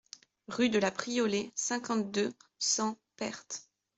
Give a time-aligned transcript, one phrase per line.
[0.47, 3.69] Rue de la Priolée, cinquante-deux, cent Perthes